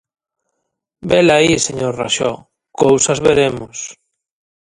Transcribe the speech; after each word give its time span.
Velaí, 1.09 1.53
señor 1.67 1.93
Raxó, 1.99 2.31
¡cousas 2.81 3.19
veremos! 3.27 3.75